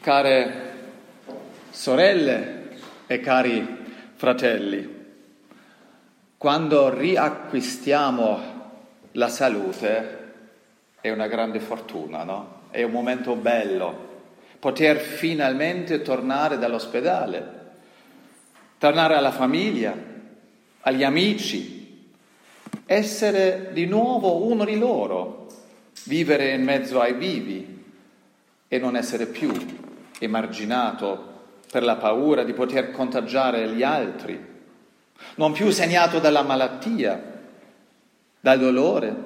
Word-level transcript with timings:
Care 0.00 0.72
sorelle 1.70 2.68
e 3.08 3.20
cari 3.20 3.66
fratelli, 4.14 4.96
quando 6.36 6.96
riacquistiamo 6.96 8.40
la 9.12 9.28
salute 9.28 10.32
è 11.00 11.10
una 11.10 11.26
grande 11.26 11.58
fortuna, 11.58 12.22
no? 12.22 12.60
È 12.70 12.82
un 12.84 12.92
momento 12.92 13.34
bello 13.34 14.06
poter 14.60 14.98
finalmente 14.98 16.02
tornare 16.02 16.58
dall'ospedale, 16.58 17.56
tornare 18.78 19.14
alla 19.14 19.32
famiglia, 19.32 19.94
agli 20.80 21.02
amici, 21.02 22.10
essere 22.86 23.70
di 23.72 23.86
nuovo 23.86 24.44
uno 24.46 24.64
di 24.64 24.78
loro, 24.78 25.48
vivere 26.04 26.52
in 26.52 26.62
mezzo 26.62 27.00
ai 27.00 27.14
vivi 27.14 27.84
e 28.68 28.78
non 28.78 28.96
essere 28.96 29.26
più 29.26 29.52
emarginato 30.18 31.36
per 31.70 31.82
la 31.82 31.96
paura 31.96 32.44
di 32.44 32.52
poter 32.52 32.90
contagiare 32.90 33.68
gli 33.68 33.82
altri, 33.82 34.56
non 35.36 35.52
più 35.52 35.70
segnato 35.70 36.18
dalla 36.18 36.42
malattia, 36.42 37.20
dal 38.40 38.58
dolore 38.58 39.16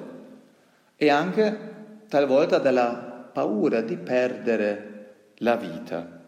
e 0.95 1.09
anche 1.09 1.71
talvolta 2.07 2.57
dalla 2.57 3.29
paura 3.31 3.81
di 3.81 3.97
perdere 3.97 4.91
la 5.37 5.55
vita. 5.55 6.21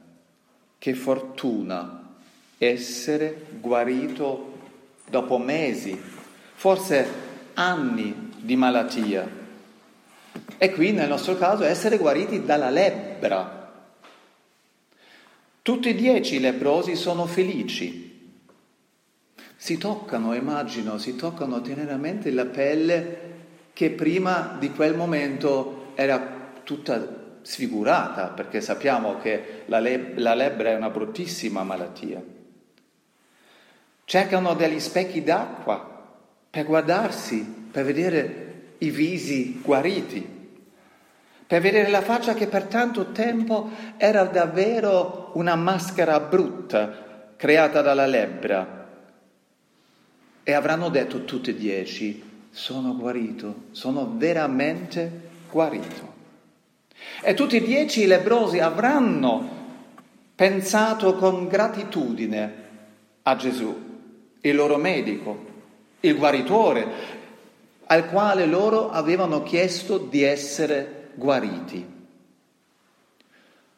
Che 0.78 0.94
fortuna 0.94 2.14
essere 2.58 3.48
guarito 3.60 4.54
dopo 5.10 5.38
mesi, 5.38 6.00
forse 6.54 7.08
anni 7.54 8.32
di 8.38 8.56
malattia. 8.56 9.44
E 10.58 10.72
qui 10.72 10.92
nel 10.92 11.10
nostro 11.10 11.36
caso 11.36 11.64
essere 11.64 11.98
guariti 11.98 12.44
dalla 12.44 12.70
lebbra. 12.70 13.55
Tutti 15.66 15.90
e 15.90 15.96
dieci 15.96 16.36
i 16.36 16.40
leprosi 16.40 16.96
sono 16.96 17.26
felici. 17.26 18.38
Si 19.56 19.80
toccano, 19.80 20.36
immagino, 20.36 21.00
si 21.00 21.16
toccano 21.16 21.60
teneramente 21.62 22.30
la 22.30 22.46
pelle 22.46 23.18
che 23.74 23.90
prima 23.90 24.58
di 24.60 24.70
quel 24.70 24.96
momento 24.96 25.94
era 25.96 26.52
tutta 26.64 27.40
sfigurata, 27.42 28.28
perché 28.28 28.62
sappiamo 28.62 29.18
che 29.18 29.64
la, 29.66 29.80
le- 29.80 30.14
la 30.18 30.36
lebbra 30.36 30.70
è 30.70 30.76
una 30.76 30.92
bruttissima 30.92 31.64
malattia. 31.64 32.24
Cercano 34.04 34.54
degli 34.54 34.80
specchi 34.80 35.24
d'acqua 35.24 36.14
per 36.48 36.64
guardarsi, 36.64 37.40
per 37.72 37.86
vedere 37.86 38.74
i 38.78 38.92
visi 38.92 39.60
guariti, 39.64 40.35
per 41.48 41.62
vedere 41.62 41.90
la 41.90 42.02
faccia 42.02 42.34
che 42.34 42.48
per 42.48 42.64
tanto 42.64 43.12
tempo 43.12 43.70
era 43.98 44.24
davvero 44.24 45.32
una 45.34 45.56
maschera 45.56 46.20
brutta 46.20 47.34
creata 47.36 47.82
dalla 47.82 48.08
lebbra. 48.08 48.84
E 50.44 50.54
avranno 50.54 50.90
detto 50.90 51.24
tutti 51.24 51.52
e 51.52 51.56
dieci, 51.56 52.24
sono 52.50 52.96
guarito, 52.96 53.66
sono 53.72 54.14
veramente 54.16 55.22
guarito. 55.52 56.14
E 57.22 57.34
tutti 57.36 57.58
e 57.58 57.62
dieci 57.62 58.02
i 58.02 58.08
lebrosi 58.08 58.60
avranno 58.60 59.64
pensato 60.34 61.16
con 61.16 61.48
gratitudine 61.48 62.64
a 63.24 63.36
Gesù, 63.36 63.76
il 64.42 64.56
loro 64.56 64.78
medico, 64.78 65.46
il 66.00 66.16
guaritore, 66.16 67.14
al 67.86 68.10
quale 68.10 68.46
loro 68.46 68.90
avevano 68.90 69.44
chiesto 69.44 69.98
di 69.98 70.24
essere 70.24 71.05
guariti. 71.16 71.94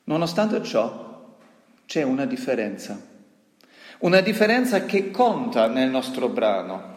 Nonostante 0.05 0.63
ciò, 0.63 1.35
c'è 1.85 2.03
una 2.03 2.25
differenza, 2.25 2.99
una 3.99 4.21
differenza 4.21 4.85
che 4.85 5.11
conta 5.11 5.67
nel 5.67 5.89
nostro 5.89 6.29
brano. 6.29 6.95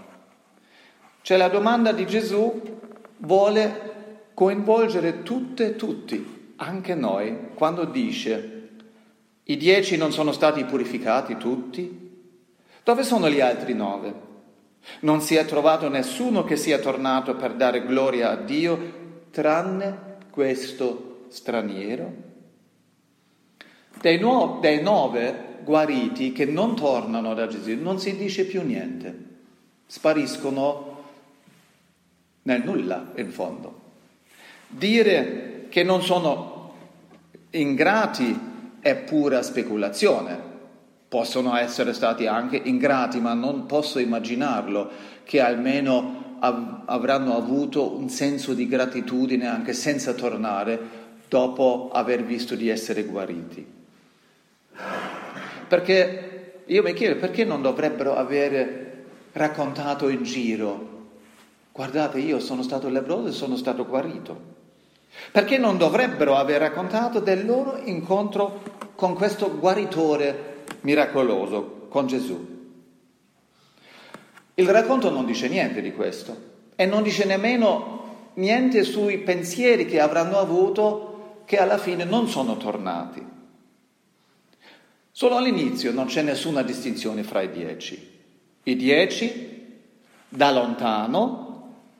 C'è 1.23 1.37
la 1.37 1.49
domanda 1.49 1.93
di 1.93 2.07
Gesù, 2.07 2.79
vuole 3.19 4.29
coinvolgere 4.35 5.23
tutte 5.23 5.67
e 5.67 5.77
tutti, 5.77 6.55
anche 6.57 6.95
noi, 6.95 7.51
quando 7.55 7.85
dice 7.85 8.69
i 9.45 9.57
dieci 9.57 9.97
non 9.97 10.13
sono 10.13 10.31
stati 10.31 10.65
purificati 10.65 11.37
tutti? 11.37 12.09
Dove 12.85 13.03
sono 13.03 13.29
gli 13.29 13.41
altri 13.41 13.75
nove? 13.75 14.15
Non 15.01 15.21
si 15.21 15.35
è 15.35 15.45
trovato 15.45 15.89
nessuno 15.89 16.45
che 16.45 16.57
sia 16.57 16.79
tornato 16.79 17.35
per 17.35 17.55
dare 17.55 17.85
gloria 17.85 18.31
a 18.31 18.37
Dio, 18.37 19.27
tranne 19.31 20.10
questo 20.31 21.27
straniero? 21.29 22.29
Dei, 24.01 24.19
no, 24.19 24.59
dei 24.61 24.83
nove 24.83 25.49
guariti 25.63 26.33
che 26.33 26.47
non 26.47 26.75
tornano 26.75 27.35
da 27.35 27.47
Gesù 27.47 27.77
non 27.81 27.99
si 27.99 28.17
dice 28.17 28.45
più 28.45 28.63
niente, 28.63 29.15
spariscono 29.87 31.03
nel 32.43 32.63
nulla 32.65 33.13
in 33.17 33.31
fondo. 33.31 33.81
Dire 34.67 35.67
che 35.69 35.83
non 35.83 36.03
sono 36.03 36.75
ingrati 37.51 38.39
è 38.81 38.97
pura 38.97 39.43
speculazione. 39.43 40.50
Possono 41.11 41.57
essere 41.57 41.93
stati 41.93 42.29
anche 42.29 42.57
ingrati, 42.57 43.19
ma 43.19 43.35
non 43.35 43.67
posso 43.67 43.99
immaginarlo 43.99 44.89
che 45.25 45.41
almeno 45.41 46.37
av- 46.39 46.83
avranno 46.85 47.37
avuto 47.37 47.97
un 47.97 48.09
senso 48.09 48.55
di 48.55 48.69
gratitudine 48.69 49.49
anche 49.49 49.73
senza 49.73 50.13
tornare 50.13 50.79
dopo 51.29 51.91
aver 51.93 52.23
visto 52.23 52.55
di 52.55 52.69
essere 52.69 53.03
guariti. 53.03 53.67
Perché 55.67 56.63
io 56.67 56.83
mi 56.85 56.93
chiedo 56.93 57.19
perché 57.19 57.45
non 57.45 57.61
dovrebbero 57.61 58.15
avere 58.15 59.05
raccontato 59.33 60.09
in 60.09 60.23
giro, 60.23 61.09
guardate 61.73 62.21
io 62.21 62.39
sono 62.39 62.63
stato 62.63 62.89
lebbroso 62.89 63.27
e 63.27 63.33
sono 63.33 63.57
stato 63.57 63.85
guarito. 63.85 64.59
Perché 65.33 65.59
non 65.59 65.77
dovrebbero 65.77 66.37
aver 66.37 66.61
raccontato 66.61 67.19
del 67.19 67.45
loro 67.45 67.81
incontro 67.83 68.63
con 68.95 69.15
questo 69.15 69.59
guaritore 69.59 70.50
miracoloso, 70.83 71.87
con 71.89 72.07
Gesù? 72.07 72.59
Il 74.55 74.69
racconto 74.69 75.11
non 75.11 75.25
dice 75.25 75.49
niente 75.49 75.81
di 75.81 75.93
questo 75.93 76.49
e 76.77 76.85
non 76.87 77.03
dice 77.03 77.25
nemmeno 77.25 78.31
niente 78.35 78.85
sui 78.85 79.19
pensieri 79.19 79.87
che 79.87 80.01
avranno 80.01 80.39
avuto 80.39 81.43
che 81.45 81.59
alla 81.59 81.79
fine 81.79 82.05
non 82.05 82.29
sono 82.29 82.57
tornati. 82.57 83.27
Solo 85.11 85.37
all'inizio 85.37 85.93
non 85.93 86.07
c'è 86.07 86.23
nessuna 86.23 86.63
distinzione 86.63 87.23
fra 87.23 87.43
i 87.43 87.51
dieci. 87.51 88.19
I 88.63 88.77
dieci, 88.77 89.79
da 90.29 90.53
lontano, 90.53 91.49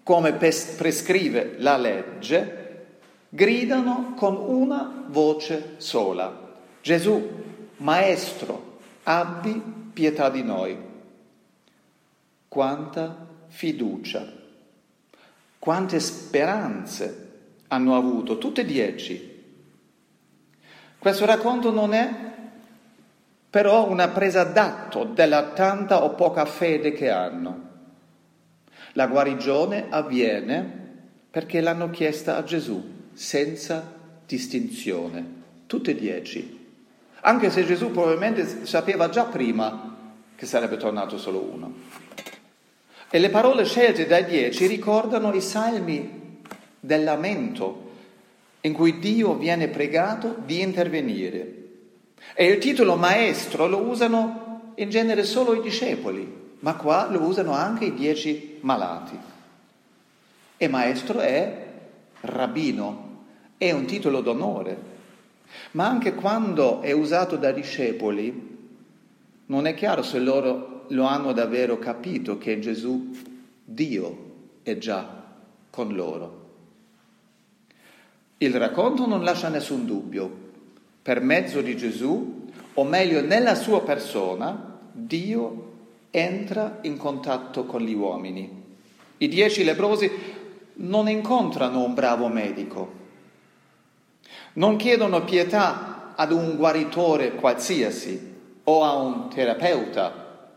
come 0.03 0.33
prescrive 0.33 1.57
la 1.59 1.77
legge, 1.77 2.87
gridano 3.29 4.15
con 4.17 4.37
una 4.37 5.05
voce 5.09 5.75
sola. 5.79 6.59
Gesù, 6.81 7.29
Maestro, 7.79 8.70
abbi 9.05 9.63
pietà 9.93 10.29
di 10.31 10.43
noi. 10.43 10.77
Quanta 12.49 13.27
fiducia, 13.49 14.27
quante 15.59 16.01
speranze 16.01 17.29
hanno 17.69 17.97
avuto, 17.97 18.39
tutte 18.39 18.65
dieci. 18.65 19.29
Questo 20.99 21.25
racconto 21.25 21.71
non 21.71 21.93
è 21.95 22.29
però 23.49 23.89
una 23.89 24.09
presa 24.09 24.45
d'atto 24.45 25.05
della 25.05 25.51
tanta 25.51 26.05
o 26.05 26.15
poca 26.15 26.45
fede 26.45 26.93
che 26.93 27.11
hanno. 27.11 27.69
La 28.93 29.07
guarigione 29.07 29.87
avviene 29.89 30.79
perché 31.31 31.61
l'hanno 31.61 31.91
chiesta 31.91 32.37
a 32.37 32.45
Gesù 32.45 33.09
senza 33.13 33.93
distinzione, 34.27 35.27
tutte 35.67 35.93
e 35.93 35.95
dieci. 35.95 36.60
Anche 37.23 37.51
se 37.51 37.67
Gesù 37.67 37.91
probabilmente 37.91 38.67
sapeva 38.67 39.09
già 39.09 39.25
prima 39.25 39.97
che 40.35 40.47
sarebbe 40.47 40.77
tornato 40.77 41.19
solo 41.19 41.41
uno. 41.41 41.73
E 43.11 43.19
le 43.19 43.29
parole 43.29 43.65
scelte 43.65 44.07
dai 44.07 44.25
dieci 44.25 44.67
ricordano 44.67 45.33
i 45.35 45.41
salmi 45.41 46.43
del 46.79 47.05
lamento 47.05 47.89
in 48.63 48.73
cui 48.73 48.99
Dio 48.99 49.35
viene 49.35 49.69
pregato 49.69 50.37
di 50.45 50.61
intervenire. 50.61 51.55
E 52.35 52.47
il 52.47 52.59
titolo 52.59 52.97
maestro 52.97 53.67
lo 53.67 53.79
usano 53.79 54.73
in 54.77 54.89
genere 54.89 55.25
solo 55.25 55.55
i 55.55 55.63
discepoli, 55.63 56.55
ma 56.61 56.75
qua 56.75 57.09
lo 57.11 57.23
usano 57.23 57.53
anche 57.53 57.87
i 57.87 57.95
dieci 57.95 58.59
malati. 58.61 59.19
E 60.57 60.69
maestro 60.69 61.21
è 61.21 61.67
rabbino, 62.21 63.25
è 63.59 63.73
un 63.73 63.87
titolo 63.87 64.21
d'onore, 64.21 64.77
ma 65.73 65.87
anche 65.87 66.15
quando 66.15 66.81
è 66.81 66.93
usato 66.93 67.37
da 67.37 67.53
discepoli 67.53 68.59
non 69.47 69.67
è 69.67 69.75
chiaro 69.75 70.03
se 70.03 70.19
loro 70.19 70.85
lo 70.89 71.05
hanno 71.05 71.33
davvero 71.33 71.79
capito 71.79 72.39
che 72.39 72.59
Gesù, 72.59 73.11
Dio, 73.65 74.29
è 74.63 74.79
già 74.79 75.25
con 75.71 75.95
loro. 75.95 76.39
Il 78.39 78.55
racconto 78.55 79.07
non 79.07 79.23
lascia 79.23 79.49
nessun 79.49 79.87
dubbio. 79.87 80.49
per 81.03 81.23
mezzo 81.23 81.63
di 81.63 81.77
Gesù, 81.77 82.47
o 82.75 82.85
meglio 82.85 83.23
nella 83.23 83.55
sua 83.55 83.83
persona, 83.83 84.79
Dio 84.93 85.73
entra 86.11 86.79
in 86.83 86.99
contatto 86.99 87.65
con 87.65 87.81
gli 87.81 87.95
uomini. 87.95 88.49
I 89.17 89.29
dieci 89.29 89.65
lebrosi 89.65 90.11
non 90.75 91.09
incontrano 91.09 91.83
un 91.83 91.95
bravo 91.95 92.29
medico, 92.29 92.93
non 94.55 94.77
chiedono 94.77 95.25
pietà 95.25 96.15
ad 96.17 96.33
un 96.33 96.57
guaritore 96.57 97.35
qualsiasi 97.35 98.35
o 98.65 98.85
a 98.85 98.95
un 98.95 99.29
terapeuta. 99.29 100.49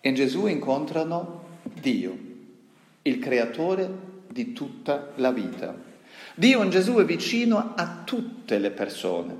In 0.00 0.14
Gesù 0.14 0.46
incontrano 0.46 1.44
Dio, 1.62 2.16
il 3.02 3.18
creatore 3.18 3.90
di 4.28 4.52
tutta 4.52 5.10
la 5.16 5.30
vita. 5.30 5.74
Dio 6.34 6.62
in 6.62 6.70
Gesù 6.70 6.94
è 6.96 7.04
vicino 7.04 7.72
a 7.76 8.02
tutte 8.04 8.58
le 8.58 8.70
persone. 8.70 9.36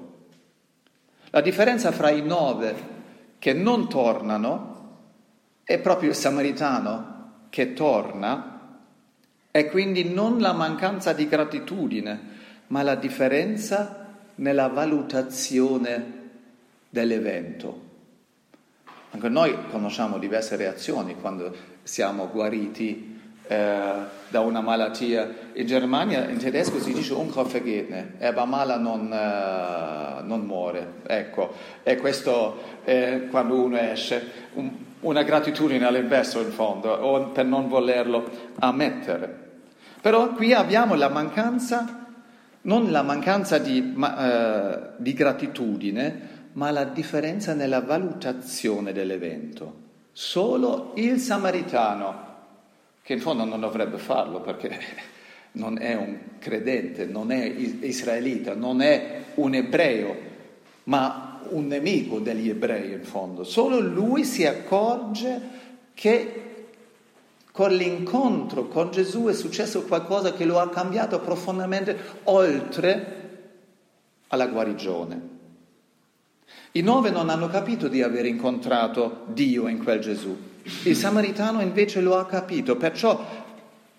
La 1.31 1.41
differenza 1.41 1.93
fra 1.93 2.11
i 2.11 2.23
nove 2.23 2.91
che 3.39 3.53
non 3.53 3.89
tornano 3.89 4.71
è 5.65 5.79
proprio 5.79 6.11
il 6.11 6.15
samaritano 6.15 7.47
che 7.49 7.73
torna 7.73 8.79
e 9.51 9.69
quindi 9.69 10.05
non 10.13 10.39
la 10.39 10.53
mancanza 10.53 11.13
di 11.13 11.27
gratitudine, 11.27 12.32
ma 12.73 12.83
la 12.83 12.95
differenza 12.95 14.07
nella 14.37 14.69
valutazione 14.69 16.21
dell'evento. 16.89 17.91
Anche 19.11 19.29
noi 19.29 19.55
conosciamo 19.71 20.17
diverse 20.17 20.57
reazioni 20.57 21.17
quando 21.21 21.55
siamo 21.83 22.29
guariti 22.29 23.21
eh, 23.47 23.93
da 24.27 24.41
una 24.41 24.63
malattia. 24.63 25.51
In 25.53 25.67
Germania, 25.67 26.27
in 26.31 26.39
tedesco 26.39 26.81
si 26.81 26.95
dice 26.95 27.13
unkraftvergetne, 27.13 28.15
er 28.17 28.33
va 28.33 28.47
male 28.47 28.79
non, 28.79 29.13
eh, 29.13 30.23
non 30.23 30.41
muore. 30.41 30.95
Ecco, 31.07 31.53
e 31.83 31.97
questo 31.99 32.81
è 32.85 33.27
quando 33.31 33.63
uno 33.63 33.77
esce. 33.77 34.49
Un, 34.55 34.71
una 35.01 35.23
gratitudine 35.25 35.85
all'inverso 35.85 36.41
in 36.41 36.53
fondo, 36.53 36.91
o 36.91 37.27
per 37.29 37.45
non 37.45 37.69
volerlo 37.69 38.25
ammettere. 38.61 39.41
Però 40.01 40.31
qui 40.31 40.55
abbiamo 40.55 40.95
la 40.95 41.09
mancanza, 41.11 42.02
non 42.63 42.91
la 42.91 43.03
mancanza 43.03 43.59
di, 43.59 43.81
ma, 43.81 44.19
eh, 44.19 44.91
di 44.99 45.13
gratitudine, 45.15 46.31
ma 46.53 46.71
la 46.71 46.85
differenza 46.85 47.55
nella 47.55 47.81
valutazione 47.81 48.93
dell'evento. 48.93 49.81
Solo 50.13 50.93
il 50.97 51.19
samaritano, 51.19 52.31
che 53.03 53.15
in 53.15 53.21
fondo 53.21 53.45
non 53.45 53.61
dovrebbe 53.61 53.99
farlo 53.99 54.41
perché 54.41 54.79
non 55.53 55.79
è 55.79 55.95
un 55.95 56.19
credente, 56.39 57.07
non 57.07 57.33
è 57.33 57.45
israelita, 57.45 58.55
non 58.55 58.81
è 58.81 59.25
un 59.35 59.55
ebreo, 59.55 60.31
ma 60.85 61.41
un 61.49 61.67
nemico 61.67 62.19
degli 62.21 62.49
ebrei 62.49 62.93
in 62.93 63.03
fondo. 63.03 63.45
Solo 63.45 63.81
lui 63.81 64.25
si 64.25 64.47
accorge 64.47 65.41
che 65.95 66.52
con 67.53 67.71
l'incontro 67.71 68.67
con 68.67 68.91
Gesù 68.91 69.27
è 69.27 69.35
successo 69.35 69.83
qualcosa 69.83 70.33
che 70.33 70.47
lo 70.47 70.59
ha 70.59 70.71
cambiato 70.71 71.21
profondamente 71.21 71.97
oltre 72.25 73.21
alla 74.29 74.47
guarigione. 74.47 75.31
I 76.73 76.81
nove 76.81 77.11
non 77.11 77.29
hanno 77.29 77.49
capito 77.49 77.89
di 77.89 78.03
aver 78.03 78.25
incontrato 78.25 79.25
Dio 79.27 79.69
in 79.69 79.83
quel 79.83 80.01
Gesù. 80.01 80.35
Il 80.85 80.97
samaritano 80.97 81.61
invece 81.61 82.01
lo 82.01 82.17
ha 82.17 82.25
capito, 82.25 82.77
perciò 82.77 83.23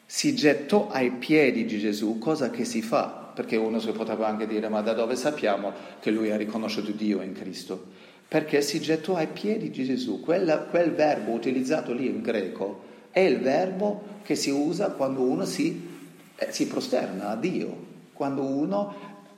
si 0.05 0.35
gettò 0.35 0.89
ai 0.89 1.11
piedi 1.11 1.65
di 1.65 1.77
Gesù, 1.77 2.17
cosa 2.17 2.49
che 2.49 2.65
si 2.65 2.81
fa 2.81 3.21
perché 3.33 3.55
uno 3.55 3.79
si 3.79 3.91
poteva 3.91 4.27
anche 4.27 4.47
dire 4.47 4.69
ma 4.69 4.81
da 4.81 4.93
dove 4.93 5.15
sappiamo 5.15 5.73
che 5.99 6.11
lui 6.11 6.31
ha 6.31 6.37
riconosciuto 6.37 6.91
Dio 6.91 7.21
in 7.21 7.33
Cristo? 7.33 7.91
Perché 8.27 8.61
si 8.61 8.79
gettò 8.79 9.15
ai 9.15 9.27
piedi 9.27 9.69
di 9.69 9.83
Gesù. 9.83 10.19
Quella, 10.19 10.59
quel 10.59 10.91
verbo 10.91 11.31
utilizzato 11.31 11.93
lì 11.93 12.07
in 12.07 12.21
greco 12.21 12.91
è 13.13 13.19
il 13.19 13.39
verbo 13.39 14.01
che 14.23 14.33
si 14.33 14.49
usa 14.49 14.89
quando 14.89 15.21
uno 15.21 15.45
si, 15.45 15.87
eh, 16.35 16.51
si 16.51 16.65
prosterna 16.65 17.29
a 17.29 17.35
Dio, 17.35 17.85
quando 18.11 18.41
uno 18.41 18.95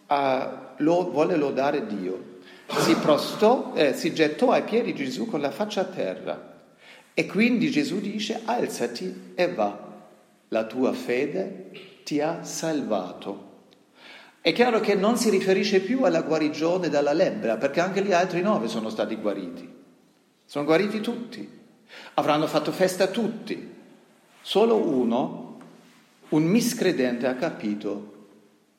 eh, 0.07 0.47
lo, 0.77 1.11
vuole 1.11 1.35
lodare 1.35 1.85
Dio. 1.85 2.33
Si, 2.67 2.95
prostò, 2.95 3.73
eh, 3.75 3.93
si 3.93 4.13
gettò 4.13 4.51
ai 4.51 4.63
piedi 4.63 4.93
di 4.93 5.03
Gesù 5.03 5.25
con 5.27 5.41
la 5.41 5.51
faccia 5.51 5.81
a 5.81 5.85
terra. 5.85 6.53
E 7.13 7.25
quindi 7.25 7.69
Gesù 7.69 7.99
dice 7.99 8.41
alzati 8.45 9.33
e 9.35 9.53
va, 9.53 9.77
la 10.47 10.63
tua 10.63 10.93
fede 10.93 11.71
ti 12.05 12.21
ha 12.21 12.43
salvato. 12.43 13.53
È 14.39 14.53
chiaro 14.53 14.79
che 14.79 14.95
non 14.95 15.17
si 15.17 15.29
riferisce 15.29 15.81
più 15.81 16.03
alla 16.03 16.21
guarigione 16.21 16.87
dalla 16.87 17.13
lebbra, 17.13 17.57
perché 17.57 17.81
anche 17.81 18.01
gli 18.01 18.13
altri 18.13 18.41
nove 18.41 18.69
sono 18.69 18.89
stati 18.89 19.15
guariti. 19.15 19.67
Sono 20.45 20.63
guariti 20.63 21.01
tutti. 21.01 21.54
Avranno 22.15 22.47
fatto 22.47 22.71
festa 22.71 23.07
tutti. 23.07 23.73
Solo 24.41 24.75
uno, 24.75 25.57
un 26.29 26.43
miscredente, 26.43 27.27
ha 27.27 27.35
capito 27.35 28.13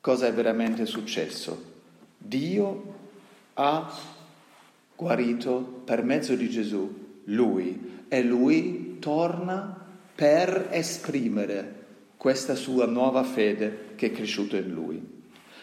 cosa 0.01 0.27
è 0.27 0.33
veramente 0.33 0.87
successo. 0.87 1.75
Dio 2.17 2.95
ha 3.55 3.93
guarito 4.95 5.83
per 5.85 6.03
mezzo 6.03 6.35
di 6.35 6.49
Gesù 6.49 7.05
lui 7.25 8.05
e 8.09 8.23
lui 8.23 8.99
torna 9.01 9.85
per 10.15 10.69
esprimere 10.71 11.85
questa 12.17 12.55
sua 12.55 12.87
nuova 12.87 13.23
fede 13.23 13.93
che 13.97 14.07
è 14.07 14.13
cresciuta 14.13 14.57
in 14.57 14.71
lui. 14.71 15.15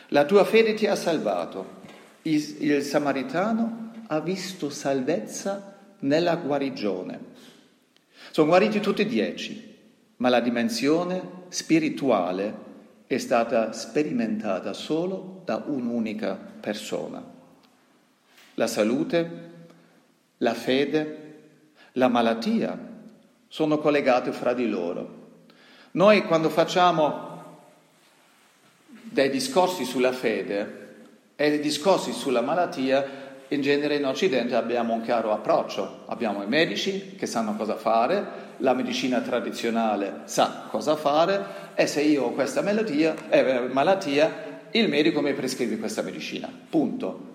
La 0.09 0.25
tua 0.25 0.43
fede 0.43 0.73
ti 0.75 0.85
ha 0.85 0.95
salvato. 0.95 1.81
Il, 2.23 2.55
il 2.59 2.83
samaritano 2.83 3.91
ha 4.07 4.19
visto 4.19 4.69
salvezza 4.69 5.77
nella 6.03 6.35
guarigione. 6.35 7.31
Sono 8.31 8.47
guariti 8.47 8.79
tutti 8.79 9.01
e 9.01 9.05
dieci, 9.05 9.77
ma 10.17 10.29
la 10.29 10.39
dimensione 10.39 11.41
spirituale 11.49 12.71
è 13.07 13.17
stata 13.17 13.71
sperimentata 13.73 14.73
solo 14.73 15.41
da 15.45 15.63
un'unica 15.65 16.35
persona. 16.35 17.23
La 18.55 18.67
salute, 18.67 19.51
la 20.37 20.53
fede, 20.53 21.21
la 21.93 22.07
malattia 22.07 22.91
sono 23.47 23.77
collegate 23.77 24.31
fra 24.31 24.53
di 24.53 24.67
loro. 24.67 25.21
Noi 25.91 26.23
quando 26.23 26.49
facciamo 26.49 27.31
dai 28.87 29.29
discorsi 29.29 29.85
sulla 29.85 30.11
fede 30.11 30.81
e 31.35 31.49
dai 31.49 31.59
discorsi 31.59 32.11
sulla 32.11 32.41
malattia, 32.41 33.22
in 33.53 33.61
genere 33.61 33.95
in 33.95 34.05
Occidente 34.05 34.55
abbiamo 34.55 34.93
un 34.93 35.01
chiaro 35.01 35.31
approccio. 35.31 36.03
Abbiamo 36.07 36.43
i 36.43 36.47
medici 36.47 37.15
che 37.15 37.25
sanno 37.25 37.55
cosa 37.55 37.75
fare, 37.75 38.41
la 38.57 38.73
medicina 38.73 39.19
tradizionale 39.21 40.21
sa 40.25 40.65
cosa 40.69 40.95
fare 40.95 41.71
e 41.75 41.87
se 41.87 42.01
io 42.01 42.23
ho 42.23 42.31
questa 42.31 42.61
malattia, 42.61 43.15
eh, 43.29 43.67
malattia 43.71 44.51
il 44.71 44.89
medico 44.89 45.21
mi 45.21 45.33
prescrive 45.33 45.77
questa 45.77 46.01
medicina. 46.01 46.49
Punto. 46.69 47.31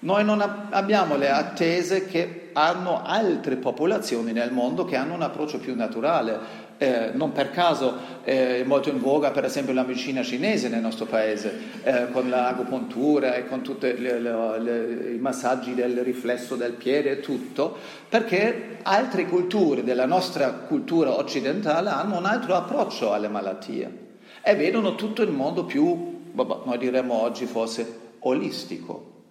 Noi 0.00 0.24
non 0.24 0.40
abbiamo 0.70 1.16
le 1.16 1.30
attese 1.30 2.06
che 2.06 2.50
hanno 2.52 3.02
altre 3.04 3.56
popolazioni 3.56 4.32
nel 4.32 4.52
mondo 4.52 4.84
che 4.84 4.96
hanno 4.96 5.14
un 5.14 5.22
approccio 5.22 5.58
più 5.58 5.74
naturale. 5.74 6.68
Eh, 6.82 7.10
non 7.12 7.32
per 7.32 7.50
caso 7.50 7.94
eh, 8.24 8.60
è 8.60 8.64
molto 8.64 8.88
in 8.88 9.00
voga 9.00 9.32
per 9.32 9.44
esempio 9.44 9.74
la 9.74 9.82
medicina 9.82 10.22
cinese 10.22 10.70
nel 10.70 10.80
nostro 10.80 11.04
paese, 11.04 11.52
eh, 11.82 12.10
con 12.10 12.30
l'agopuntura 12.30 13.34
e 13.34 13.46
con 13.46 13.60
tutti 13.60 13.86
i 13.86 15.18
massaggi 15.18 15.74
del 15.74 15.98
riflesso 15.98 16.56
del 16.56 16.72
piede 16.72 17.10
e 17.10 17.20
tutto, 17.20 17.76
perché 18.08 18.78
altre 18.80 19.26
culture 19.26 19.84
della 19.84 20.06
nostra 20.06 20.52
cultura 20.52 21.18
occidentale 21.18 21.90
hanno 21.90 22.16
un 22.16 22.24
altro 22.24 22.54
approccio 22.54 23.12
alle 23.12 23.28
malattie 23.28 23.98
e 24.40 24.54
vedono 24.54 24.94
tutto 24.94 25.20
il 25.20 25.32
mondo 25.32 25.64
più, 25.64 26.30
noi 26.32 26.78
diremmo 26.78 27.12
oggi 27.12 27.44
forse, 27.44 27.98
olistico. 28.20 29.24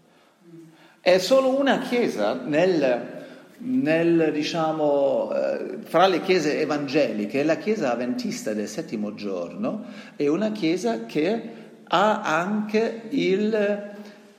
È 1.02 1.18
solo 1.18 1.60
una 1.60 1.80
chiesa 1.80 2.34
nel, 2.34 3.19
nel, 3.60 4.32
diciamo, 4.32 5.32
eh, 5.34 5.78
fra 5.84 6.08
le 6.08 6.22
chiese 6.22 6.60
evangeliche, 6.60 7.44
la 7.44 7.58
chiesa 7.58 7.92
avventista 7.92 8.54
del 8.54 8.68
settimo 8.68 9.14
giorno 9.14 9.86
è 10.16 10.28
una 10.28 10.52
chiesa 10.52 11.06
che 11.06 11.50
ha 11.84 12.22
anche 12.22 13.04
il, 13.10 13.92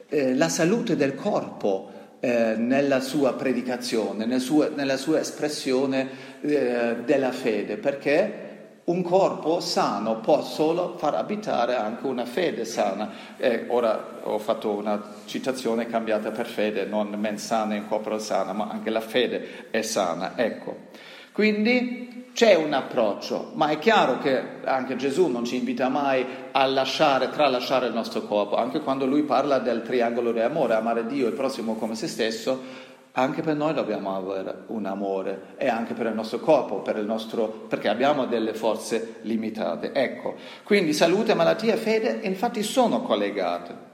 eh, 0.08 0.34
la 0.34 0.48
salute 0.48 0.96
del 0.96 1.14
corpo 1.14 1.90
eh, 2.20 2.54
nella 2.56 3.00
sua 3.00 3.34
predicazione, 3.34 4.24
nel 4.26 4.40
suo, 4.40 4.70
nella 4.74 4.96
sua 4.96 5.20
espressione 5.20 6.08
eh, 6.40 6.96
della 7.04 7.32
fede, 7.32 7.76
perché 7.76 8.48
un 8.90 9.02
corpo 9.02 9.60
sano 9.60 10.16
può 10.16 10.42
solo 10.42 10.96
far 10.96 11.14
abitare 11.14 11.76
anche 11.76 12.06
una 12.06 12.24
fede 12.24 12.64
sana. 12.64 13.10
E 13.36 13.66
ora 13.68 14.18
ho 14.22 14.38
fatto 14.38 14.70
una 14.70 15.00
citazione 15.24 15.86
cambiata 15.86 16.30
per 16.30 16.46
fede, 16.46 16.84
non 16.84 17.08
mens 17.18 17.46
sana 17.46 17.74
in 17.74 17.86
corpore 17.88 18.18
sana, 18.18 18.52
ma 18.52 18.68
anche 18.70 18.90
la 18.90 19.00
fede 19.00 19.68
è 19.70 19.82
sana. 19.82 20.32
Ecco. 20.36 20.88
Quindi 21.32 22.28
c'è 22.32 22.54
un 22.54 22.72
approccio, 22.72 23.52
ma 23.54 23.68
è 23.68 23.78
chiaro 23.78 24.18
che 24.18 24.42
anche 24.64 24.96
Gesù 24.96 25.28
non 25.28 25.44
ci 25.44 25.56
invita 25.56 25.88
mai 25.88 26.24
a 26.50 26.66
lasciare, 26.66 27.30
tralasciare 27.30 27.86
il 27.86 27.94
nostro 27.94 28.22
corpo, 28.22 28.56
anche 28.56 28.80
quando 28.80 29.06
lui 29.06 29.22
parla 29.22 29.58
del 29.58 29.82
triangolo 29.82 30.32
di 30.32 30.40
amore, 30.40 30.74
amare 30.74 31.06
Dio 31.06 31.26
e 31.26 31.30
il 31.30 31.34
prossimo 31.34 31.74
come 31.74 31.94
se 31.94 32.08
stesso, 32.08 32.88
anche 33.12 33.42
per 33.42 33.56
noi 33.56 33.74
dobbiamo 33.74 34.14
avere 34.14 34.64
un 34.68 34.86
amore 34.86 35.54
e 35.56 35.68
anche 35.68 35.94
per 35.94 36.06
il 36.06 36.14
nostro 36.14 36.38
corpo, 36.38 36.80
per 36.80 36.96
il 36.96 37.04
nostro, 37.04 37.46
perché 37.68 37.88
abbiamo 37.88 38.26
delle 38.26 38.54
forze 38.54 39.16
limitate. 39.22 39.92
Ecco, 39.92 40.34
quindi 40.62 40.92
salute, 40.92 41.34
malattia 41.34 41.74
e 41.74 41.76
fede 41.76 42.20
infatti 42.22 42.62
sono 42.62 43.02
collegate. 43.02 43.88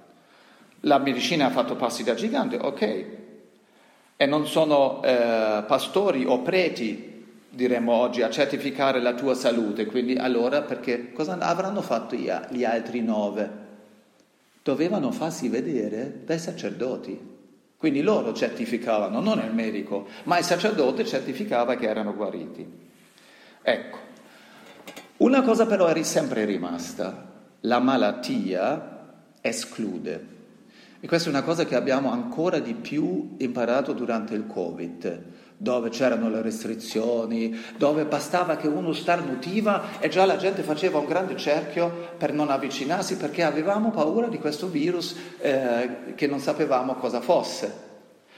La 0.81 0.99
medicina 0.99 1.47
ha 1.47 1.51
fatto 1.51 1.77
passi 1.77 2.05
da 2.05 2.15
gigante, 2.15 2.57
ok, 2.57 3.07
e 4.17 4.27
non 4.27 4.47
sono 4.47 5.03
eh, 5.03 5.65
pastori 5.67 6.25
o 6.27 6.43
preti 6.43 7.15
diremmo 7.57 7.93
oggi, 7.93 8.23
a 8.23 8.31
certificare 8.31 9.01
la 9.01 9.15
tua 9.15 9.35
salute. 9.35 9.87
Quindi 9.87 10.15
allora 10.15 10.61
perché 10.63 11.13
cosa 11.13 11.39
avranno 11.39 11.81
fatto 11.81 12.15
gli 12.15 12.65
altri 12.65 13.01
nove? 13.01 13.65
Dovevano 14.63 15.11
farsi 15.11 15.49
vedere 15.49 16.21
dai 16.25 16.39
sacerdoti. 16.39 17.36
Quindi 17.77 18.01
loro 18.01 18.33
certificavano, 18.33 19.21
non 19.21 19.39
il 19.39 19.53
medico, 19.53 20.07
ma 20.25 20.39
il 20.39 20.45
sacerdote 20.45 21.05
certificava 21.05 21.77
che 21.77 21.87
erano 21.87 22.15
guariti. 22.15 22.67
Ecco, 23.63 23.99
una 25.19 25.43
cosa 25.43 25.67
però 25.67 25.87
è 25.87 26.03
sempre 26.03 26.45
rimasta, 26.45 27.33
la 27.61 27.79
malattia 27.79 29.15
esclude. 29.41 30.35
E 31.01 31.07
questa 31.07 31.29
è 31.29 31.33
una 31.33 31.43
cosa 31.43 31.65
che 31.65 31.75
abbiamo 31.75 32.11
ancora 32.11 32.59
di 32.59 32.75
più 32.75 33.35
imparato 33.39 33.93
durante 33.93 34.35
il 34.35 34.47
Covid 34.47 35.25
dove 35.57 35.89
c'erano 35.89 36.29
le 36.29 36.43
restrizioni, 36.43 37.59
dove 37.79 38.05
bastava 38.05 38.57
che 38.57 38.69
uno 38.69 38.93
starnutiva 38.93 39.99
e 40.01 40.09
già 40.09 40.27
la 40.27 40.37
gente 40.37 40.63
faceva 40.63 40.99
un 40.99 41.07
grande 41.07 41.37
cerchio 41.37 42.11
per 42.19 42.33
non 42.33 42.51
avvicinarsi 42.51 43.17
perché 43.17 43.43
avevamo 43.43 43.91
paura 43.91 44.29
di 44.29 44.39
questo 44.39 44.69
virus 44.69 45.17
eh, 45.39 46.15
che 46.15 46.27
non 46.27 46.41
sapevamo 46.41 46.95
cosa 46.95 47.21
fosse. 47.21 47.73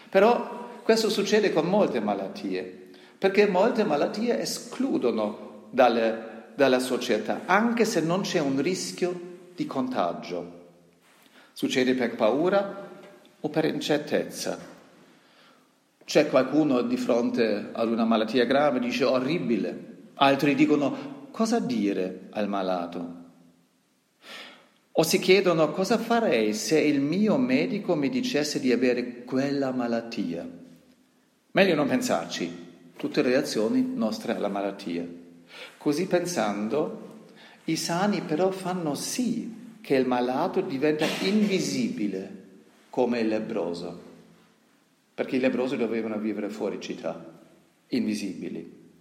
Però 0.09 0.67
questo 0.83 1.11
succede 1.11 1.53
con 1.53 1.67
molte 1.67 2.01
malattie, 2.01 2.91
perché 3.19 3.47
molte 3.47 3.85
malattie 3.85 4.41
escludono 4.41 5.67
dalle, 5.71 6.45
dalla 6.55 6.79
società, 6.79 7.43
anche 7.47 7.85
se 7.85 8.01
non 8.01 8.23
c'è 8.23 8.39
un 8.39 8.61
rischio 8.63 9.21
di 9.55 9.67
contagio. 9.67 10.57
Succede 11.53 11.95
per 11.95 12.15
paura 12.15 12.89
o 13.41 13.49
per 13.49 13.65
incertezza. 13.65 14.78
C'è 16.09 16.31
qualcuno 16.31 16.81
di 16.81 16.97
fronte 16.97 17.69
ad 17.71 17.91
una 17.91 18.07
malattia 18.07 18.47
grave 18.47 18.79
dice 18.79 19.05
orribile, 19.05 19.97
altri 20.15 20.55
dicono 20.55 21.27
cosa 21.31 21.59
dire 21.61 22.29
al 22.31 22.49
malato. 22.49 23.15
O 24.93 25.03
si 25.03 25.19
chiedono 25.19 25.71
cosa 25.71 25.99
farei 25.99 26.55
se 26.55 26.81
il 26.81 27.03
mio 27.03 27.37
medico 27.37 27.95
mi 27.95 28.09
dicesse 28.09 28.59
di 28.59 28.73
avere 28.73 29.23
quella 29.25 29.71
malattia. 29.71 30.49
Meglio 31.51 31.75
non 31.75 31.87
pensarci, 31.87 32.93
tutte 32.97 33.21
reazioni 33.21 33.93
nostre 33.95 34.35
alla 34.35 34.49
malattia. 34.49 35.07
Così 35.77 36.07
pensando, 36.07 37.27
i 37.65 37.77
sani 37.77 38.23
però 38.23 38.51
fanno 38.51 38.95
sì 38.95 39.77
che 39.83 39.95
il 39.95 40.07
malato 40.07 40.63
diventa 40.63 41.05
invisibile 41.21 42.45
come 42.89 43.21
il 43.21 43.29
lebroso 43.29 44.07
perché 45.19 45.35
i 45.35 45.41
lebrosi 45.41 45.77
dovevano 45.77 46.17
vivere 46.17 46.49
fuori 46.49 46.81
città, 46.81 47.21
invisibili. 47.89 48.93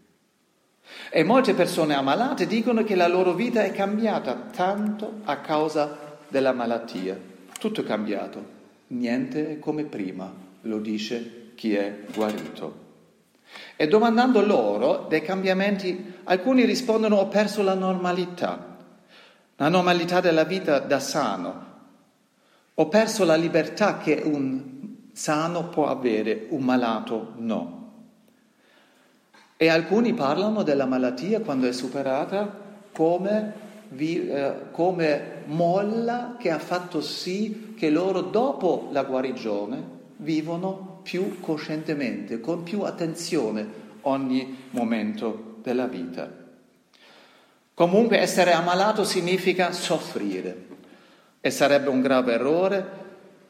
E 1.12 1.24
molte 1.24 1.53
persone 1.53 1.93
ammalate 1.93 2.47
dicono 2.47 2.83
che 2.83 2.95
la 2.95 3.07
loro 3.07 3.36
vita 3.36 3.63
è 3.63 3.71
cambiata 3.71 4.33
tanto 4.51 5.19
a 5.25 5.38
causa 5.41 6.17
della 6.27 6.53
malattia. 6.53 7.15
Tutto 7.59 7.81
è 7.81 7.83
cambiato, 7.83 8.43
niente 8.88 9.51
è 9.51 9.59
come 9.59 9.83
prima, 9.83 10.33
lo 10.62 10.79
dice 10.79 11.51
chi 11.53 11.75
è 11.75 12.00
guarito. 12.12 12.86
E 13.75 13.88
domandando 13.88 14.43
loro 14.43 15.05
dei 15.07 15.21
cambiamenti, 15.21 16.15
alcuni 16.24 16.65
rispondono 16.65 17.17
ho 17.17 17.27
perso 17.27 17.62
la 17.62 17.75
normalità, 17.75 18.75
la 19.55 19.69
normalità 19.69 20.19
della 20.19 20.45
vita 20.45 20.79
da 20.79 21.00
sano, 21.00 21.65
ho 22.74 22.88
perso 22.88 23.24
la 23.24 23.36
libertà 23.36 24.00
che 24.00 24.19
un 24.24 24.76
sano 25.17 25.69
può 25.69 25.88
avere, 25.88 26.45
un 26.50 26.62
malato 26.62 27.33
no. 27.38 27.91
E 29.57 29.67
alcuni 29.67 30.13
parlano 30.13 30.62
della 30.62 30.86
malattia 30.86 31.39
quando 31.39 31.67
è 31.67 31.71
superata 31.71 32.65
come, 32.91 33.53
vi, 33.89 34.29
eh, 34.29 34.69
come 34.69 35.41
molla 35.45 36.36
che 36.38 36.51
ha 36.51 36.59
fatto 36.59 37.01
sì 37.01 37.74
che 37.75 37.89
loro 37.89 38.21
dopo 38.21 38.89
la 38.91 39.03
guarigione 39.05 39.95
vivono 40.17 41.00
più 41.01 41.39
coscientemente, 41.39 42.39
con 42.39 42.62
più 42.62 42.81
attenzione 42.81 43.67
ogni 44.01 44.55
momento 44.69 45.55
della 45.63 45.88
vita. 45.88 46.31
Comunque 47.74 48.19
essere 48.19 48.53
ammalato 48.53 49.03
significa 49.03 49.71
soffrire 49.71 50.67
e 51.41 51.50
sarebbe 51.50 51.89
un 51.89 52.01
grave 52.01 52.33
errore 52.33 53.05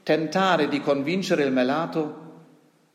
tentare 0.07 0.69
di 0.69 0.79
convincere 0.79 1.43
il 1.43 1.51
malato 1.51 2.23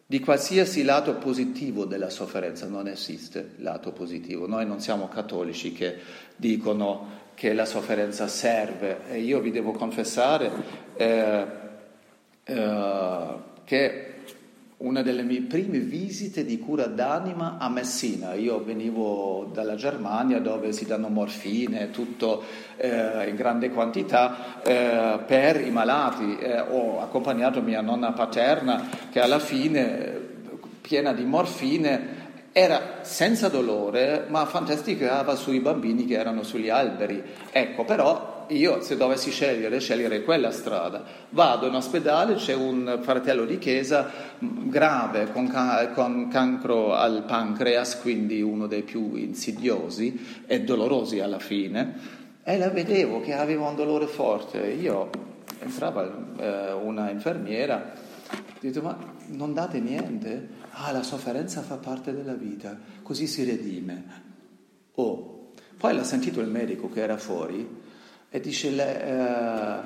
di 0.06 0.18
qualsiasi 0.18 0.82
lato 0.82 1.16
positivo 1.16 1.84
della 1.84 2.08
sofferenza, 2.08 2.66
non 2.66 2.88
esiste 2.88 3.50
lato 3.58 3.92
positivo. 3.92 4.46
Noi 4.46 4.64
non 4.64 4.80
siamo 4.80 5.08
cattolici 5.08 5.74
che 5.74 5.98
dicono 6.34 7.20
che 7.34 7.52
la 7.52 7.66
sofferenza 7.66 8.28
serve 8.28 9.00
e 9.10 9.20
io 9.20 9.40
vi 9.40 9.50
devo 9.50 9.72
confessare 9.72 10.50
eh, 10.96 11.46
eh, 12.44 13.34
che 13.64 14.11
una 14.82 15.02
delle 15.02 15.22
mie 15.22 15.42
prime 15.42 15.78
visite 15.78 16.44
di 16.44 16.58
cura 16.58 16.86
d'anima 16.86 17.56
a 17.58 17.68
Messina. 17.68 18.34
Io 18.34 18.62
venivo 18.64 19.48
dalla 19.52 19.76
Germania 19.76 20.40
dove 20.40 20.72
si 20.72 20.86
danno 20.86 21.08
morfine, 21.08 21.90
tutto 21.90 22.42
eh, 22.76 23.28
in 23.28 23.36
grande 23.36 23.70
quantità 23.70 24.60
eh, 24.62 25.20
per 25.24 25.64
i 25.64 25.70
malati. 25.70 26.36
Eh, 26.36 26.60
ho 26.60 27.00
accompagnato 27.00 27.62
mia 27.62 27.80
nonna 27.80 28.12
paterna 28.12 28.88
che 29.10 29.20
alla 29.20 29.38
fine, 29.38 30.30
piena 30.80 31.12
di 31.12 31.24
morfine, 31.24 32.20
era 32.52 32.98
senza 33.00 33.48
dolore, 33.48 34.26
ma 34.28 34.44
fantasticava 34.44 35.34
sui 35.36 35.60
bambini 35.60 36.04
che 36.04 36.14
erano 36.14 36.42
sugli 36.42 36.68
alberi. 36.68 37.22
Ecco, 37.50 37.84
però 37.84 38.44
io 38.48 38.82
se 38.82 38.96
dovessi 38.98 39.30
scegliere, 39.30 39.80
sceglierei 39.80 40.22
quella 40.22 40.50
strada. 40.50 41.02
Vado 41.30 41.66
in 41.66 41.74
ospedale, 41.74 42.34
c'è 42.34 42.52
un 42.54 42.98
fratello 43.00 43.46
di 43.46 43.56
chiesa 43.56 44.10
grave 44.38 45.32
con, 45.32 45.48
can- 45.48 45.92
con 45.94 46.28
cancro 46.28 46.94
al 46.94 47.24
pancreas, 47.26 47.98
quindi 48.00 48.42
uno 48.42 48.66
dei 48.66 48.82
più 48.82 49.14
insidiosi 49.14 50.42
e 50.46 50.60
dolorosi 50.60 51.20
alla 51.20 51.38
fine, 51.38 52.20
e 52.44 52.58
la 52.58 52.68
vedevo 52.68 53.20
che 53.22 53.32
aveva 53.32 53.68
un 53.68 53.76
dolore 53.76 54.06
forte. 54.06 54.58
Io 54.58 55.08
entrava 55.60 56.04
eh, 56.36 56.72
una 56.72 57.08
infermiera, 57.10 57.92
ho 58.30 58.58
detto 58.60 58.82
ma 58.82 58.96
non 59.28 59.54
date 59.54 59.80
niente? 59.80 60.61
Ah, 60.74 60.90
la 60.92 61.02
sofferenza 61.02 61.60
fa 61.62 61.76
parte 61.76 62.14
della 62.14 62.34
vita, 62.34 62.78
così 63.02 63.26
si 63.26 63.44
redime. 63.44 64.04
Oh. 64.94 65.52
Poi 65.76 65.94
l'ha 65.94 66.04
sentito 66.04 66.40
il 66.40 66.48
medico 66.48 66.88
che 66.88 67.00
era 67.00 67.16
fuori 67.16 67.68
e, 68.30 68.40
dice, 68.40 68.68
eh, 68.68 69.80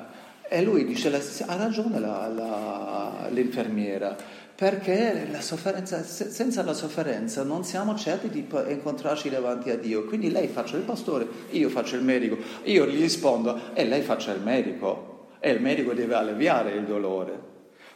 e 0.47 0.61
lui 0.61 0.85
dice, 0.85 1.13
ha 1.45 1.55
ragione 1.55 1.99
la, 1.99 2.27
la, 2.27 3.27
l'infermiera, 3.29 4.15
perché 4.55 5.27
la 5.29 5.41
senza 5.41 6.63
la 6.63 6.73
sofferenza 6.73 7.43
non 7.43 7.63
siamo 7.63 7.95
certi 7.95 8.29
di 8.29 8.47
incontrarci 8.69 9.29
davanti 9.29 9.71
a 9.71 9.77
Dio. 9.77 10.05
Quindi 10.05 10.31
lei 10.31 10.47
faccia 10.47 10.77
il 10.77 10.83
pastore, 10.83 11.27
io 11.49 11.69
faccio 11.69 11.95
il 11.95 12.03
medico, 12.03 12.37
io 12.63 12.85
gli 12.87 12.99
rispondo 13.01 13.73
e 13.73 13.83
lei 13.85 14.01
faccia 14.03 14.31
il 14.31 14.41
medico. 14.41 15.15
E 15.39 15.51
il 15.51 15.61
medico 15.61 15.93
deve 15.93 16.15
alleviare 16.15 16.71
il 16.71 16.85
dolore. 16.85 17.39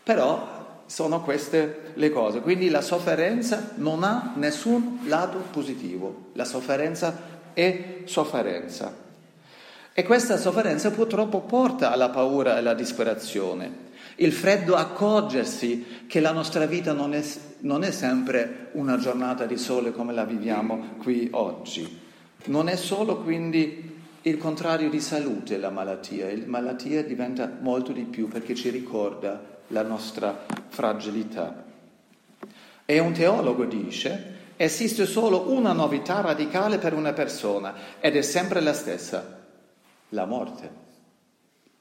Però 0.04 0.51
sono 0.92 1.22
queste 1.22 1.94
le 1.94 2.12
cose. 2.12 2.42
Quindi 2.42 2.70
la 2.70 2.82
sofferenza 2.82 3.72
non 3.76 4.04
ha 4.04 4.34
nessun 4.36 5.00
lato 5.06 5.38
positivo. 5.50 6.32
La 6.34 6.44
sofferenza 6.44 7.18
è 7.54 8.02
sofferenza. 8.04 8.94
E 9.94 10.04
questa 10.04 10.36
sofferenza 10.36 10.92
purtroppo 10.92 11.40
porta 11.40 11.94
alla 11.94 12.10
paura 12.10 12.56
e 12.56 12.58
alla 12.58 12.74
disperazione. 12.74 13.90
Il 14.16 14.34
freddo 14.34 14.76
accorgersi 14.76 16.04
che 16.08 16.20
la 16.20 16.34
nostra 16.34 16.66
vita 16.66 16.92
non 16.92 17.14
è, 17.14 17.24
non 17.60 17.86
è 17.86 17.92
sempre 17.92 18.68
una 18.74 18.98
giornata 18.98 19.46
di 19.46 19.58
sole 19.58 19.94
come 19.94 20.12
la 20.12 20.26
viviamo 20.26 20.96
qui 20.98 21.30
oggi. 21.32 22.00
Non 22.48 22.68
è 22.68 22.76
solo 22.76 23.20
quindi 23.20 24.00
il 24.24 24.38
contrario 24.38 24.90
di 24.90 25.00
salute 25.00 25.58
la 25.58 25.70
malattia, 25.70 26.28
la 26.28 26.44
malattia 26.48 27.02
diventa 27.02 27.50
molto 27.62 27.94
di 27.94 28.04
più 28.04 28.28
perché 28.28 28.56
ci 28.56 28.70
ricorda 28.70 29.51
la 29.72 29.84
nostra 29.84 30.46
fragilità. 30.68 31.64
E 32.86 33.00
un 33.00 33.14
teologo 33.14 33.66
dice, 33.66 34.40
Esiste 34.62 35.08
solo 35.08 35.52
una 35.52 35.74
novità 35.74 36.22
radicale 36.22 36.78
per 36.78 36.94
una 36.94 37.14
persona 37.14 37.74
ed 38.00 38.16
è 38.16 38.22
sempre 38.22 38.62
la 38.62 38.74
stessa, 38.74 39.40
la 40.10 40.26
morte. 40.26 40.70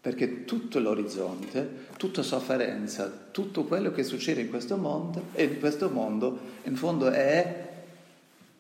Perché 0.01 0.47
tutto 0.47 0.79
l'orizzonte, 0.79 1.89
tutta 1.99 2.23
sofferenza, 2.23 3.13
tutto 3.33 3.65
quello 3.65 3.91
che 3.93 4.03
succede 4.03 4.41
in 4.41 4.49
questo 4.49 4.79
mondo, 4.79 5.25
in 5.35 5.59
questo 5.59 5.91
mondo 5.91 6.39
in 6.63 6.75
fondo 6.75 7.11
è 7.11 7.69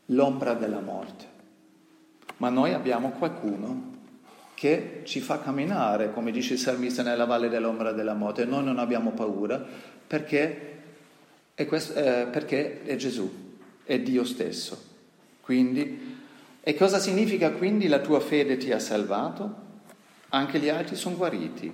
l'ombra 0.04 0.52
della 0.52 0.80
morte. 0.80 1.24
Ma 2.36 2.50
noi 2.50 2.74
abbiamo 2.74 3.12
qualcuno 3.12 3.99
che 4.60 5.00
ci 5.04 5.20
fa 5.20 5.40
camminare, 5.40 6.12
come 6.12 6.30
dice 6.30 6.52
il 6.52 6.58
salmista, 6.58 7.02
nella 7.02 7.24
valle 7.24 7.48
dell'ombra 7.48 7.92
della 7.92 8.12
morte. 8.12 8.44
Noi 8.44 8.62
non 8.62 8.78
abbiamo 8.78 9.12
paura 9.12 9.58
perché 10.06 10.82
è, 11.54 11.64
questo, 11.64 11.94
eh, 11.94 12.26
perché 12.30 12.82
è 12.82 12.94
Gesù, 12.96 13.56
è 13.84 13.98
Dio 14.00 14.22
stesso. 14.22 14.78
Quindi, 15.40 16.18
e 16.60 16.74
cosa 16.74 16.98
significa 16.98 17.52
quindi 17.52 17.88
la 17.88 18.00
tua 18.00 18.20
fede 18.20 18.58
ti 18.58 18.70
ha 18.70 18.78
salvato? 18.78 19.54
Anche 20.28 20.58
gli 20.58 20.68
altri 20.68 20.94
sono 20.94 21.16
guariti. 21.16 21.72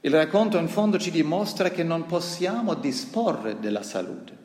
Il 0.00 0.10
racconto 0.10 0.56
in 0.56 0.68
fondo 0.68 0.96
ci 0.96 1.10
dimostra 1.10 1.68
che 1.68 1.82
non 1.82 2.06
possiamo 2.06 2.72
disporre 2.72 3.58
della 3.60 3.82
salute. 3.82 4.39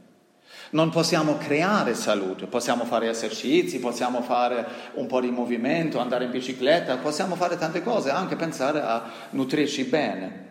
Non 0.75 0.89
possiamo 0.89 1.38
creare 1.38 1.94
salute, 1.94 2.48
possiamo 2.48 2.84
fare 2.84 3.08
esercizi, 3.08 3.79
possiamo 3.79 4.22
fare 4.22 4.67
un 4.96 5.08
po' 5.08 5.22
di 5.22 5.29
movimento, 5.32 6.00
andare 6.00 6.25
in 6.25 6.32
bicicletta, 6.32 6.98
possiamo 6.98 7.36
fare 7.36 7.55
tante 7.55 7.82
cose, 7.82 8.10
anche 8.10 8.36
pensare 8.36 8.82
a 8.82 9.10
nutrirci 9.29 9.86
bene, 9.86 10.48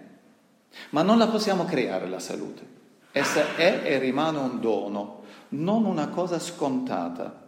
ma 0.90 1.02
non 1.02 1.18
la 1.18 1.26
possiamo 1.26 1.66
creare 1.66 2.08
la 2.08 2.20
salute. 2.20 2.62
Essa 3.12 3.54
è 3.54 3.82
e 3.84 3.98
rimane 3.98 4.38
un 4.38 4.60
dono, 4.60 5.24
non 5.50 5.84
una 5.84 6.08
cosa 6.08 6.38
scontata. 6.38 7.42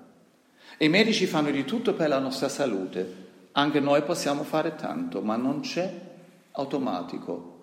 I 0.76 0.88
medici 0.90 1.24
fanno 1.24 1.50
di 1.50 1.64
tutto 1.64 1.94
per 1.94 2.10
la 2.10 2.18
nostra 2.18 2.50
salute, 2.50 3.24
anche 3.52 3.80
noi 3.80 4.02
possiamo 4.02 4.42
fare 4.42 4.74
tanto, 4.74 5.22
ma 5.22 5.36
non 5.36 5.60
c'è 5.60 5.90
automatico. 6.52 7.54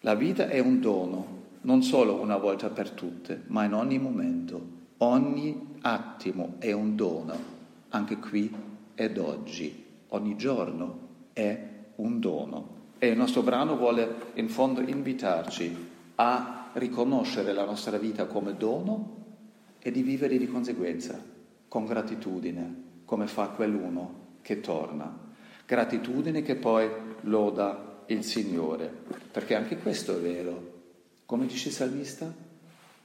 La 0.00 0.14
vita 0.14 0.48
è 0.48 0.58
un 0.58 0.80
dono, 0.80 1.41
non 1.62 1.82
solo 1.82 2.20
una 2.20 2.36
volta 2.36 2.70
per 2.70 2.90
tutte, 2.90 3.42
ma 3.46 3.64
in 3.64 3.74
ogni 3.74 3.98
momento. 3.98 4.80
Ogni 4.98 5.76
attimo 5.82 6.54
è 6.58 6.72
un 6.72 6.94
dono, 6.96 7.34
anche 7.88 8.16
qui 8.18 8.52
ed 8.94 9.18
oggi. 9.18 9.84
Ogni 10.08 10.36
giorno 10.36 10.98
è 11.32 11.68
un 11.96 12.20
dono. 12.20 12.80
E 12.98 13.08
il 13.08 13.16
nostro 13.16 13.42
brano 13.42 13.76
vuole 13.76 14.30
in 14.34 14.48
fondo 14.48 14.80
invitarci 14.80 15.90
a 16.16 16.70
riconoscere 16.74 17.52
la 17.52 17.64
nostra 17.64 17.98
vita 17.98 18.26
come 18.26 18.56
dono 18.56 19.20
e 19.80 19.90
di 19.90 20.02
vivere 20.02 20.38
di 20.38 20.46
conseguenza, 20.46 21.20
con 21.66 21.84
gratitudine, 21.84 22.82
come 23.04 23.26
fa 23.26 23.48
quell'uno 23.48 24.20
che 24.42 24.60
torna. 24.60 25.30
Gratitudine 25.66 26.42
che 26.42 26.54
poi 26.54 26.88
loda 27.22 28.04
il 28.06 28.22
Signore, 28.22 28.92
perché 29.30 29.54
anche 29.54 29.78
questo 29.78 30.16
è 30.16 30.20
vero. 30.20 30.81
Come 31.32 31.46
dice 31.46 31.68
il 31.68 31.74
salmista? 31.74 32.30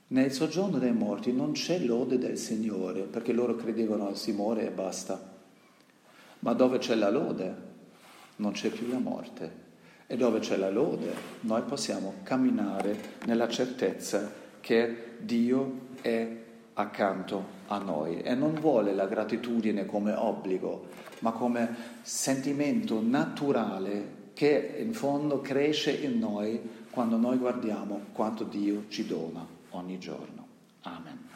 Nel 0.08 0.34
soggiorno 0.34 0.80
dei 0.80 0.92
morti 0.92 1.32
non 1.32 1.54
c'è 1.54 1.80
lode 1.80 2.18
del 2.18 2.38
Signore, 2.38 3.04
perché 3.04 3.32
loro 3.32 3.56
credevano 3.56 4.06
al 4.06 4.18
Signore 4.18 4.68
e 4.68 4.70
basta. 4.70 5.18
Ma 6.40 6.52
dove 6.52 6.78
c'è 6.78 6.96
la 6.96 7.10
lode 7.10 7.56
non 8.36 8.52
c'è 8.52 8.68
più 8.68 8.90
la 8.90 8.98
morte. 8.98 9.50
E 10.08 10.18
dove 10.18 10.40
c'è 10.40 10.58
la 10.58 10.70
lode 10.70 11.14
noi 11.40 11.62
possiamo 11.62 12.16
camminare 12.24 12.98
nella 13.28 13.48
certezza 13.48 14.30
che 14.60 15.14
Dio 15.20 15.88
è 16.02 16.28
accanto 16.74 17.46
a 17.68 17.78
noi 17.78 18.24
e 18.24 18.36
non 18.36 18.56
vuole 18.56 18.94
la 18.94 19.06
gratitudine 19.06 19.86
come 19.86 20.12
obbligo, 20.12 20.88
ma 21.20 21.32
come 21.32 21.76
sentimento 22.02 23.02
naturale 23.02 24.16
che 24.34 24.76
in 24.80 24.94
fondo 24.94 25.40
cresce 25.40 25.92
in 25.92 26.20
noi 26.20 26.62
quando 26.98 27.16
noi 27.18 27.38
guardiamo 27.38 28.06
quanto 28.12 28.44
Dio 28.44 28.86
ci 28.88 29.06
dona 29.06 29.46
ogni 29.70 30.00
giorno. 30.00 30.48
Amen. 30.82 31.27